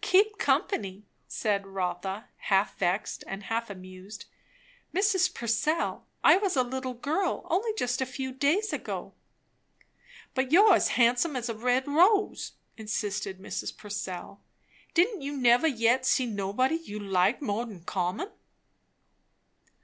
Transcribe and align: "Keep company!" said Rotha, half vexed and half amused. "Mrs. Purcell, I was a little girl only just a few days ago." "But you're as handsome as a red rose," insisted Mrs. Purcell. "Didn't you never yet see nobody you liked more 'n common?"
"Keep 0.00 0.38
company!" 0.38 1.04
said 1.28 1.64
Rotha, 1.64 2.24
half 2.38 2.76
vexed 2.76 3.22
and 3.28 3.44
half 3.44 3.70
amused. 3.70 4.24
"Mrs. 4.92 5.32
Purcell, 5.32 6.04
I 6.24 6.36
was 6.38 6.56
a 6.56 6.64
little 6.64 6.94
girl 6.94 7.46
only 7.48 7.72
just 7.74 8.00
a 8.00 8.04
few 8.04 8.32
days 8.32 8.72
ago." 8.72 9.14
"But 10.34 10.50
you're 10.50 10.74
as 10.74 10.88
handsome 10.98 11.36
as 11.36 11.48
a 11.48 11.54
red 11.54 11.86
rose," 11.86 12.54
insisted 12.76 13.38
Mrs. 13.38 13.76
Purcell. 13.76 14.40
"Didn't 14.92 15.20
you 15.22 15.36
never 15.36 15.68
yet 15.68 16.04
see 16.04 16.26
nobody 16.26 16.74
you 16.74 16.98
liked 16.98 17.40
more 17.40 17.62
'n 17.62 17.84
common?" 17.84 18.32